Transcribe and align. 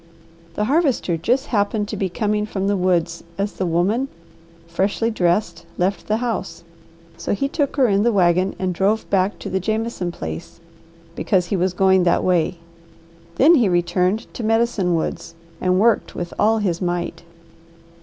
The 0.55 0.63
Harvester 0.65 1.15
just 1.15 1.45
happened 1.53 1.87
to 1.89 1.95
be 1.95 2.09
coming 2.09 2.47
from 2.47 2.65
the 2.65 2.75
woods 2.75 3.23
as 3.37 3.53
the 3.53 3.67
woman 3.67 4.07
freshly 4.65 5.11
dressed 5.11 5.63
left 5.77 6.07
the 6.07 6.17
house, 6.17 6.63
so 7.17 7.35
he 7.35 7.47
took 7.47 7.75
her 7.75 7.87
in 7.87 8.01
the 8.01 8.11
wagon 8.11 8.55
and 8.57 8.73
drove 8.73 9.07
back 9.11 9.37
to 9.37 9.47
the 9.47 9.59
Jameson 9.59 10.11
place, 10.11 10.59
because 11.15 11.45
he 11.45 11.55
was 11.55 11.73
going 11.73 12.01
that 12.03 12.23
way. 12.23 12.57
Then 13.35 13.53
he 13.53 13.69
returned 13.69 14.25
to 14.33 14.43
Medicine 14.43 14.95
Woods 14.95 15.35
and 15.61 15.79
worked 15.79 16.15
with 16.15 16.33
all 16.39 16.57
his 16.57 16.81
might. 16.81 17.21